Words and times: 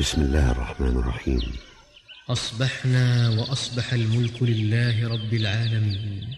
بسم 0.00 0.20
الله 0.20 0.50
الرحمن 0.50 0.96
الرحيم. 0.98 1.56
أصبحنا 2.30 3.28
وأصبح 3.38 3.92
الملك 3.92 4.42
لله 4.42 5.08
رب 5.08 5.34
العالمين. 5.34 6.34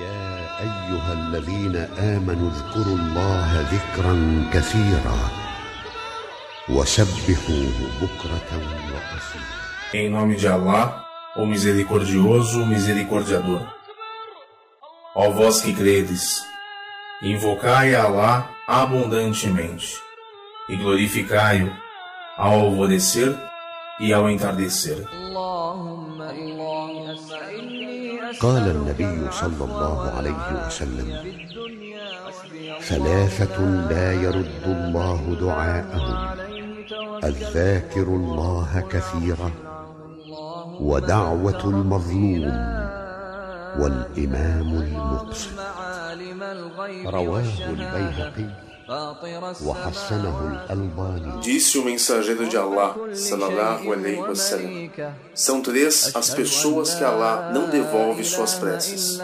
يا 0.00 0.25
أيها 0.59 1.13
الذين 1.13 1.75
آمنوا 2.15 2.49
اذكروا 2.51 2.97
الله 2.97 3.61
ذكرا 3.61 4.15
كثيرا 4.53 5.17
وسبحوه 6.69 7.77
بكرة 8.01 8.51
وأصيلا 8.93 9.61
Em 9.93 10.09
nome 10.09 10.37
de 10.37 10.47
Allah, 10.47 11.03
o 11.35 11.45
Misericordioso, 11.45 12.61
o 12.61 12.65
Misericordiador. 12.65 13.61
Ó 15.13 15.29
vós 15.31 15.59
que 15.61 15.73
credes, 15.73 16.41
invocai 17.21 17.93
a 17.93 18.03
Allah 18.05 18.49
abundantemente 18.67 19.97
e 20.69 20.77
glorificai-o 20.77 21.69
ao 22.37 22.53
alvorecer 22.53 23.35
e 23.99 24.13
ao 24.13 24.29
entardecer. 24.29 25.05
اللهم 25.13 26.21
إني 26.21 27.13
أسألني 27.13 27.74
قال 28.40 28.68
النبي 28.76 29.30
صلى 29.30 29.64
الله 29.64 30.10
عليه 30.16 30.66
وسلم 30.66 31.08
ثلاثة 32.80 33.60
لا 33.90 34.12
يرد 34.12 34.62
الله 34.66 35.36
دعاءهم 35.40 36.38
الذاكر 37.24 38.02
الله 38.02 38.84
كثيرا 38.90 39.50
ودعوة 40.80 41.64
المظلوم 41.64 42.52
والإمام 43.78 44.68
الغيب 46.42 47.08
رواه 47.08 47.70
البيهقي. 47.70 48.65
Disse 51.42 51.76
o 51.76 51.84
mensageiro 51.84 52.46
de 52.46 52.56
Allah, 52.56 52.94
sallallahu 53.14 53.92
alaihi 53.92 54.20
wasallam, 54.20 54.90
são 55.34 55.60
três 55.60 56.14
as 56.14 56.30
pessoas 56.30 56.94
que 56.94 57.02
Allah 57.02 57.50
não 57.52 57.68
devolve 57.68 58.22
suas 58.22 58.54
preces. 58.54 59.18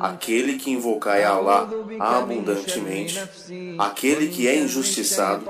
Aquele 0.00 0.54
que 0.54 0.72
invocai 0.72 1.22
a 1.22 1.30
Allah 1.30 1.68
abundantemente, 2.00 3.22
aquele 3.78 4.26
que 4.26 4.48
é 4.48 4.58
injustiçado 4.58 5.44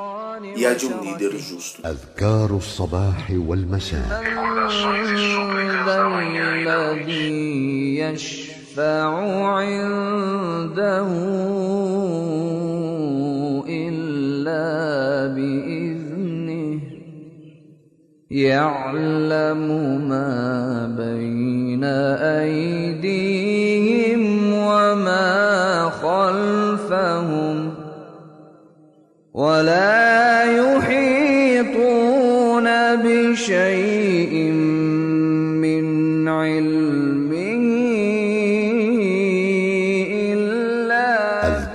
e 0.55 0.67
a 0.67 0.75
de 0.75 0.87
um 0.87 1.01
líder 1.03 1.39
justo. 1.39 1.81
Orações 4.37 5.09
e 5.11 5.17
súplicas 5.33 5.87
da 5.87 6.05
manhã 6.11 6.61
e 6.61 6.65
da 6.65 6.95
noite. 6.95 8.57
يعلم 18.37 19.69
ما 20.09 20.87
بين 20.99 21.85
أيديهم 21.85 23.46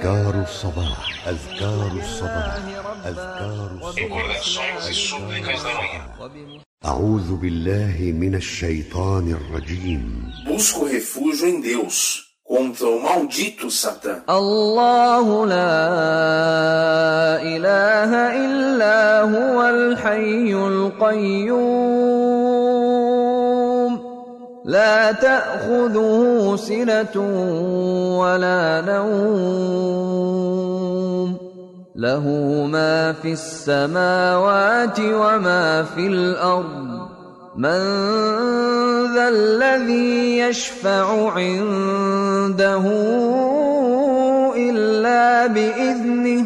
أذكار 0.01 0.41
الصباح 0.41 1.28
أذكار 1.28 1.91
الصباح 2.00 2.57
أذكار 3.06 3.69
الصباح. 4.89 6.07
أعوذ 6.85 7.35
بالله 7.35 7.97
من 8.17 8.35
الشيطان 8.35 9.31
الرجيم. 9.31 10.31
Busco 10.47 10.85
refúgio 10.85 11.47
em 11.47 11.62
Deus 11.62 12.22
contra 12.44 12.88
o 12.88 13.00
maldito 13.00 13.69
Satã. 13.69 14.23
الله 14.29 15.45
لا 15.45 15.78
إله 17.41 18.12
إلا 18.45 19.22
هو 19.22 19.69
الحي 19.69 20.53
القيوم. 20.53 22.00
لا 24.66 25.12
تأخذه 25.12 26.56
سنة 26.56 27.22
ولا 28.20 28.82
نوم. 28.88 30.22
له 31.96 32.28
ما 32.72 33.14
في 33.14 33.32
السماوات 33.32 35.00
وما 35.00 35.84
في 35.84 36.08
الأرض. 36.08 37.08
من 37.56 37.82
ذا 39.16 39.30
الذي 39.30 40.38
يشفع 40.38 41.32
عنده 41.32 42.82
إلا 44.56 45.48
بإذنه 45.48 46.46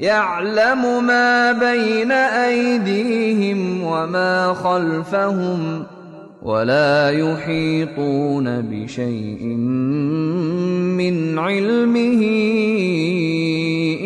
يعلم 0.00 1.04
ما 1.04 1.52
بين 1.52 2.12
أيديهم 2.12 3.82
وما 3.84 4.54
خلفهم. 4.54 5.86
ولا 6.42 7.10
يحيطون 7.10 8.60
بشيء 8.60 9.44
من 10.98 11.38
علمه 11.38 12.22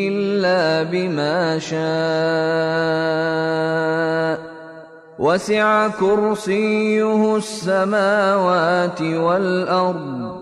إلا 0.08 0.82
بما 0.82 1.58
شاء 1.58 1.86
وسع 5.18 5.88
كرسيه 5.88 7.36
السماوات 7.36 9.02
والأرض 9.02 10.36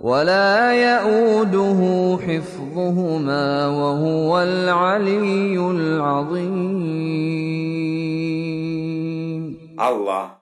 ولا 0.00 0.72
يئوده 0.72 1.80
حفظهما 2.26 3.66
وهو 3.66 4.42
العلي 4.42 5.58
العظيم 5.58 7.02
Allah. 9.82 10.41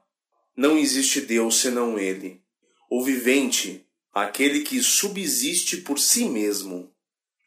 Não 0.60 0.76
existe 0.76 1.22
Deus 1.22 1.59
senão 1.59 1.98
Ele, 1.98 2.44
o 2.91 3.03
vivente, 3.03 3.87
aquele 4.12 4.60
que 4.60 4.82
subsiste 4.82 5.78
por 5.78 5.98
si 5.98 6.26
mesmo. 6.26 6.93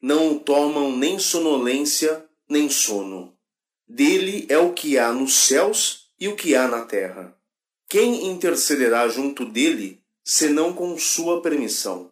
Não 0.02 0.32
o 0.32 0.40
tomam 0.40 0.98
nem 0.98 1.20
sonolência, 1.20 2.28
nem 2.50 2.72
sono. 2.72 3.38
Dele 3.88 4.48
é 4.50 4.58
o 4.58 4.74
que 4.74 4.98
há 4.98 5.14
nos 5.14 5.36
céus 5.36 6.08
e 6.20 6.28
o 6.28 6.36
que 6.36 6.56
há 6.56 6.68
na 6.68 6.86
terra. 6.86 7.38
Quem 7.88 8.32
intercederá 8.32 9.08
junto 9.08 9.46
dele, 9.46 10.02
senão 10.24 10.74
com 10.74 10.98
sua 10.98 11.40
permissão? 11.40 12.12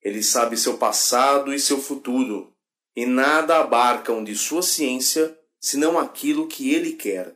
Ele 0.00 0.22
sabe 0.22 0.56
seu 0.56 0.78
passado 0.78 1.52
e 1.52 1.58
seu 1.58 1.78
futuro, 1.78 2.54
e 2.94 3.04
nada 3.04 3.58
abarcam 3.58 4.22
de 4.22 4.36
sua 4.36 4.62
ciência, 4.62 5.36
senão 5.60 5.98
aquilo 5.98 6.46
que 6.46 6.72
ele 6.72 6.92
quer. 6.92 7.34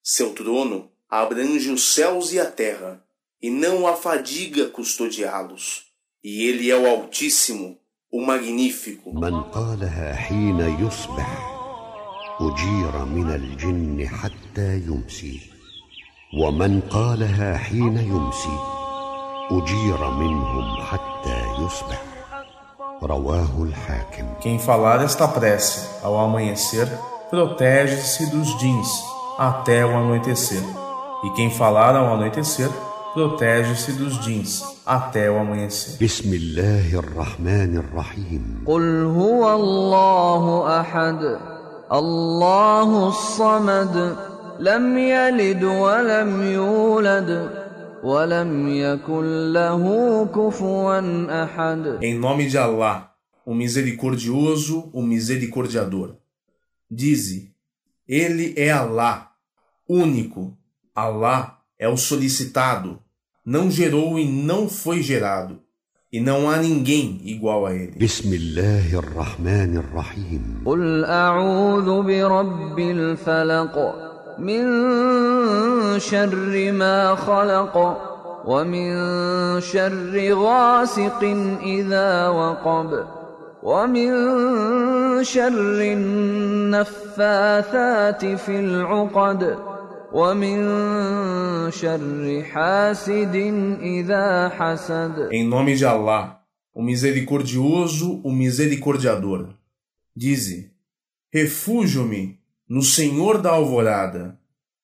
Seu 0.00 0.32
trono 0.32 0.91
abrange 1.11 1.69
os 1.69 1.93
céus 1.93 2.33
e 2.33 2.39
a 2.39 2.45
terra, 2.45 3.03
e 3.41 3.49
não 3.49 3.87
a 3.87 3.95
fadiga 3.95 4.67
custodiá-los. 4.67 5.85
E 6.23 6.43
ele 6.47 6.69
é 6.69 6.77
o 6.77 6.87
Altíssimo, 6.87 7.77
o 8.11 8.25
Magnífico. 8.25 9.11
من 9.13 9.41
قالها 9.43 10.15
حين 10.15 10.59
يصبح 10.59 11.57
أجير 12.41 13.05
من 13.05 13.29
الجن 13.35 14.07
حتى 14.07 14.77
يمسي 14.77 15.41
ومن 16.39 16.81
قالها 16.81 17.57
حين 17.57 17.97
يمسي 17.97 18.57
أجير 19.51 20.09
منهم 20.09 20.81
حتى 20.81 21.43
يصبح 21.59 22.01
رواه 23.03 23.63
الحاكم 23.63 24.25
Quem 24.41 24.59
falar 24.59 25.03
esta 25.03 25.27
prece 25.27 25.87
ao 26.03 26.17
amanhecer, 26.19 26.87
protege-se 27.29 28.25
dos 28.31 28.57
jeans 28.59 28.89
até 29.37 29.85
o 29.85 29.89
anoitecer. 29.89 30.63
e 31.24 31.30
quem 31.30 31.50
falar 31.50 31.94
ao 31.94 32.14
anoitecer 32.14 32.68
protege-se 33.14 33.92
dos 33.92 34.18
jeans 34.24 34.64
até 34.84 35.30
o 35.30 35.38
amanhecer. 35.38 35.96
Bismillahirrahmanirrahim. 35.98 38.62
Qul 38.64 39.04
huwa 39.06 39.52
Allahu 39.52 40.64
ahad, 40.64 41.38
Allahu 41.88 43.12
samad, 43.12 43.94
lam 44.58 44.98
yalid 44.98 45.62
wa 45.62 46.02
lam 46.02 46.52
yulad. 46.52 47.28
Em 52.00 52.18
nome 52.18 52.48
de 52.48 52.58
Allah, 52.58 53.12
o 53.46 53.54
misericordioso, 53.54 54.90
o 54.92 55.00
misericordiador. 55.02 56.16
Dize: 56.90 57.54
Ele 58.08 58.54
é 58.56 58.72
Allah, 58.72 59.28
único, 59.88 60.58
Alá 60.95 61.57
é 61.79 61.87
o 61.87 61.97
solicitado, 61.97 62.99
não 63.45 63.69
gerou 63.69 64.17
e 64.19 64.25
não 64.25 64.67
foi 64.67 65.01
gerado, 65.01 65.59
e 66.11 66.19
não 66.19 66.49
há 66.49 66.57
ninguém 66.57 67.21
igual 67.23 67.65
a 67.65 67.73
ele. 67.73 67.93
بسم 67.99 68.33
الله 68.33 68.99
الرحمن 68.99 69.77
الرحيم 69.77 70.63
قل 70.65 71.05
أعوذ 71.05 72.01
برب 72.03 72.79
الفلق 72.79 73.75
من 74.39 74.63
شر 75.99 76.71
ما 76.71 77.15
خلق 77.15 77.77
ومن 78.45 78.91
شر 79.61 80.33
غاسق 80.33 81.23
إذا 81.63 82.27
وقب 82.27 83.05
ومن 83.63 84.09
شر 85.23 85.81
النفاثات 87.17 88.25
في 88.25 88.59
العقد 88.59 89.57
em 95.32 95.42
nome 95.48 95.74
de 95.74 95.86
Allah, 95.86 96.38
o 96.74 96.82
misericordioso, 96.82 98.20
o 98.22 98.30
misericordiador. 98.30 99.54
Dize: 100.14 100.70
Refúgio-me 101.32 102.38
no 102.68 102.82
Senhor 102.82 103.40
da 103.40 103.52
alvorada, 103.52 104.38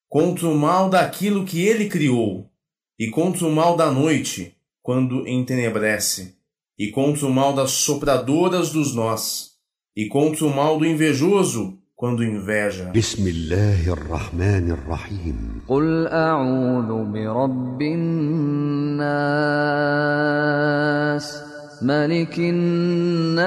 contra 0.08 0.48
o 0.48 0.56
mal 0.56 0.88
daquilo 0.88 1.44
que 1.44 1.60
ele 1.60 1.90
criou, 1.90 2.50
e 2.98 3.10
contra 3.10 3.46
o 3.46 3.52
mal 3.52 3.76
da 3.76 3.90
noite, 3.92 4.56
quando 4.82 5.28
entenebrece, 5.28 6.38
e 6.78 6.90
contra 6.90 7.26
o 7.26 7.30
mal 7.30 7.52
das 7.52 7.72
sopradoras 7.72 8.70
dos 8.70 8.94
nós, 8.94 9.58
e 9.94 10.06
contra 10.06 10.46
o 10.46 10.56
mal 10.56 10.78
do 10.78 10.86
invejoso, 10.86 11.77
quando 11.98 12.22
inveja. 12.22 12.94
بسم 12.94 13.26
الله 13.26 13.92
الرحمن 13.92 14.70
الرحيم 14.70 15.62
قل 15.68 16.06
أعوذ 16.06 17.04
برب 17.10 17.82
الناس 17.82 19.18
ملك 21.82 22.38
الناس 22.38 23.46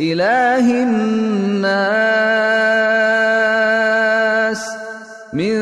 إله 0.00 0.82
الناس 0.82 1.82
من 5.32 5.54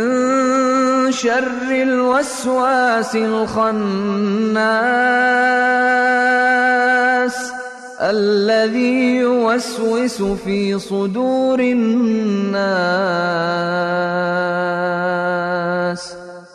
شر 1.13 1.69
الوسواس 1.69 3.17
الخناس 3.17 4.97
الذي 8.02 9.16
يوسوس 9.16 10.22
في 10.22 10.80
صدور 10.80 11.60
الناس 11.60 12.62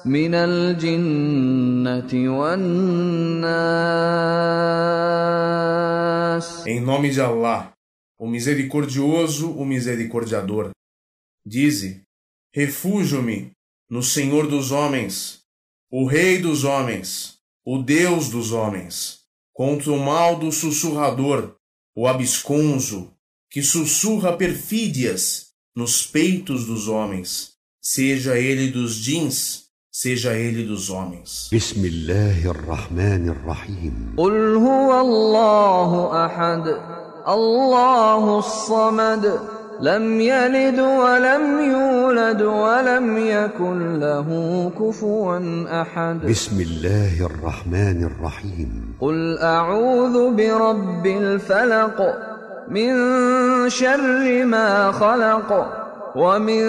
من 0.05 0.35
الجنة 0.35 2.13
والناس 2.39 4.07
Em 6.67 6.81
nome 6.81 7.11
de 7.11 7.21
Alá, 7.21 7.73
o 8.19 8.27
misericordioso, 8.27 9.53
o 9.53 9.65
misericordiador. 9.65 10.71
Dize: 11.47 12.03
Refúgio-me 12.53 13.53
no 13.89 14.03
Senhor 14.03 14.49
dos 14.49 14.73
homens, 14.73 15.43
o 15.91 16.07
Rei 16.07 16.39
dos 16.39 16.65
homens, 16.65 17.39
o 17.65 17.79
Deus 17.79 18.29
dos 18.31 18.51
homens, 18.53 19.20
contra 19.62 19.92
o 19.92 20.00
mal 20.00 20.40
do 20.40 20.52
sussurrador, 20.52 21.54
o 21.96 22.08
absconso, 22.08 23.12
que 23.48 23.62
sussurra 23.62 24.36
perfídias 24.36 25.50
nos 25.76 26.04
peitos 26.04 26.66
dos 26.66 26.88
homens, 26.88 27.52
seja 27.80 28.40
ele 28.40 28.72
dos 28.72 28.96
jeans, 28.96 29.66
seja 29.92 30.34
ele 30.34 30.64
dos 30.64 30.90
homens. 30.90 31.48
Bismillahirrahmanirrahim. 31.52 34.16
Qul 34.16 34.58
huwa 34.58 35.00
Allahu 35.00 36.12
ahad, 36.12 36.68
Allahu 37.24 38.42
samad. 38.42 39.61
لم 39.82 40.22
يلد 40.22 40.80
ولم 40.80 41.60
يولد 41.60 42.42
ولم 42.42 43.18
يكن 43.18 44.00
له 44.00 44.28
كفوا 44.80 45.40
أحد. 45.82 46.26
بسم 46.30 46.62
الله 46.62 47.26
الرحمن 47.26 48.04
الرحيم. 48.04 48.96
قل 49.02 49.38
أعوذ 49.42 50.36
برب 50.36 51.06
الفلق 51.06 51.98
من 52.70 52.94
شر 53.70 54.46
ما 54.46 54.92
خلق 54.92 55.50
ومن 56.16 56.64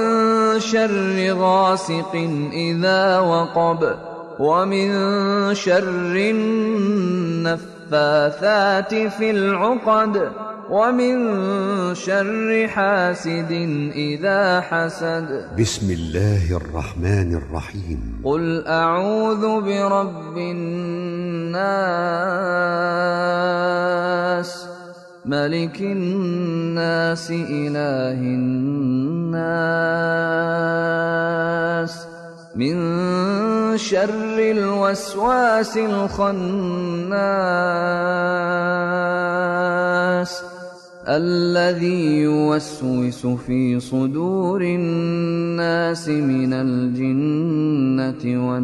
شر 0.61 1.33
غاسق 1.33 2.15
إذا 2.53 3.19
وقب 3.19 3.97
ومن 4.39 4.91
شر 5.55 6.17
النفاثات 7.93 8.95
في 8.95 9.31
العقد 9.31 10.31
ومن 10.73 11.93
شر 11.95 12.69
حاسد 12.69 13.53
إذا 13.93 14.61
حسد. 14.61 15.45
بسم 15.61 15.91
الله 15.91 16.57
الرحمن 16.57 17.35
الرحيم. 17.37 18.23
قل 18.25 18.67
أعوذ 18.67 19.61
برب 19.61 20.39
الناس. 20.39 21.63
ملك 25.25 25.81
الناس 25.81 27.31
إله 27.31 28.17
الناس. 28.17 29.43
من 32.57 32.77
شر 33.77 34.39
الوسواس 34.39 35.77
الخناس. 35.77 36.43
الذي 41.09 42.21
يوسوس 42.21 43.27
في 43.27 43.81
صدور 43.81 44.63
الناس 44.63 46.09
من 46.09 46.53
الجنة 46.53 48.49
والناس. 48.49 48.63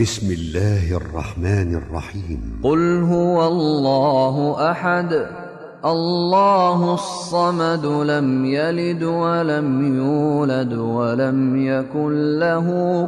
بسم 0.00 0.32
الله 0.32 0.96
الرحمن 0.96 1.74
الرحيم. 1.74 2.60
قل 2.62 3.02
هو 3.02 3.46
الله 3.46 4.70
أحد. 4.70 5.41
الله 5.84 6.94
الصمد 6.94 7.86
لم 7.86 8.44
يلد 8.44 9.02
ولم 9.02 9.96
يولد 9.98 10.72
ولم 10.72 11.66
يكن 11.66 12.38
له 12.38 12.66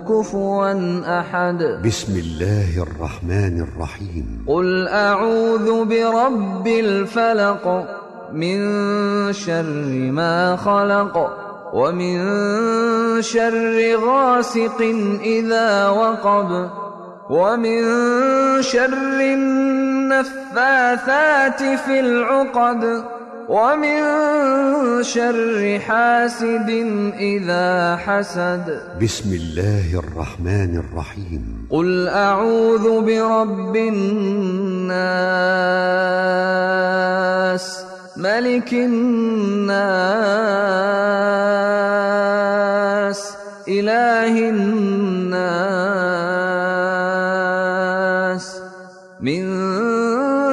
كفوا 0.08 0.72
أحد. 1.20 1.80
بسم 1.86 2.18
الله 2.18 2.82
الرحمن 2.82 3.60
الرحيم. 3.60 4.44
قل 4.46 4.88
أعوذ 4.88 5.84
برب 5.84 6.66
الفلق 6.66 7.86
من 8.32 8.58
شر 9.32 10.10
ما 10.10 10.56
خلق 10.56 11.30
ومن 11.74 12.18
شر 13.22 13.96
غاسق 14.06 14.80
إذا 15.22 15.88
وقب 15.88 16.68
ومن 17.30 17.82
شر 18.62 19.20
النفاثات 20.04 21.62
في 21.80 22.00
العقد 22.00 23.04
ومن 23.48 24.02
شر 25.02 25.80
حاسد 25.86 26.70
إذا 27.18 27.96
حسد. 27.96 28.80
بسم 29.02 29.32
الله 29.32 29.98
الرحمن 29.98 30.82
الرحيم. 30.84 31.68
قل 31.70 32.08
أعوذ 32.08 33.00
برب 33.00 33.76
الناس 33.76 34.94
ملك 38.16 38.72
الناس 38.72 39.74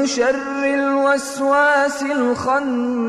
شر 0.05 0.63
الوسواس 0.65 2.03
الخناس 2.03 3.01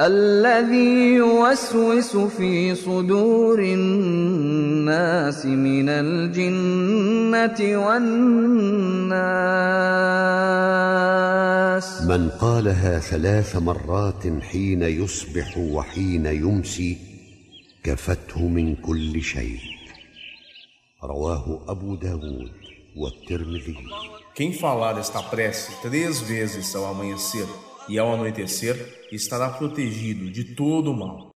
الذي 0.00 1.14
يوسوس 1.14 2.16
في 2.16 2.74
صدور 2.74 3.58
الناس 3.58 5.46
من 5.46 5.88
الجنة 5.88 7.58
والناس. 7.86 9.26
من 12.02 12.28
قالها 12.28 12.98
ثلاث 12.98 13.56
مرات 13.56 14.42
حين 14.42 14.82
يصبح 14.82 15.58
وحين 15.58 16.26
يمسي 16.26 16.98
كفته 17.84 18.48
من 18.48 18.74
كل 18.74 19.22
شيء. 19.22 19.60
رواه 21.04 21.60
أبو 21.68 21.94
داود. 21.94 22.75
Quem 24.34 24.54
falar 24.54 24.98
esta 24.98 25.22
prece 25.22 25.82
três 25.82 26.20
vezes 26.20 26.74
ao 26.74 26.86
amanhecer 26.86 27.46
e 27.88 27.98
ao 27.98 28.14
anoitecer 28.14 29.06
estará 29.12 29.50
protegido 29.50 30.30
de 30.30 30.54
todo 30.54 30.92
o 30.92 30.96
mal. 30.96 31.35